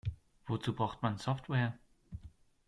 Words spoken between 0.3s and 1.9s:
Wozu braucht man Software?